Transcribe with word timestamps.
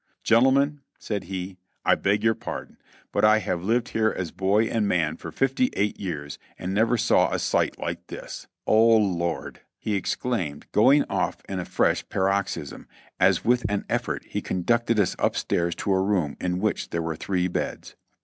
"Gentlemen," 0.23 0.79
said 0.97 1.25
he, 1.25 1.59
"I 1.85 1.93
beg 1.93 2.23
your 2.23 2.33
pardon, 2.33 2.77
but 3.11 3.23
I 3.23 3.37
have 3.37 3.61
lived 3.63 3.89
here 3.89 4.09
as 4.17 4.31
boy 4.31 4.63
and 4.65 4.87
man 4.87 5.15
for 5.15 5.31
fifty 5.31 5.69
eight 5.73 5.99
years 5.99 6.39
and 6.57 6.73
never 6.73 6.97
saw 6.97 7.31
a 7.31 7.37
sight 7.37 7.77
like 7.77 8.07
this; 8.07 8.47
O 8.65 8.97
Lord!" 8.97 9.61
he 9.77 9.93
exclaimed, 9.93 10.65
going 10.71 11.03
off 11.03 11.43
in 11.47 11.59
a 11.59 11.65
fresh 11.65 12.03
paroxysm, 12.09 12.87
as 13.19 13.45
with 13.45 13.63
an 13.69 13.85
effort 13.91 14.25
he 14.25 14.41
conducted 14.41 14.99
us 14.99 15.15
up 15.19 15.35
stairs 15.35 15.75
to 15.75 15.93
a 15.93 16.01
room 16.01 16.35
in 16.41 16.57
which 16.59 16.89
there 16.89 17.03
were 17.03 17.15
three 17.15 17.47
beds. 17.47 17.95